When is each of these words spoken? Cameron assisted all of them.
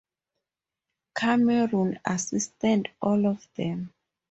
Cameron 1.13 1.99
assisted 2.03 2.89
all 3.03 3.27
of 3.27 3.47
them. 3.53 3.93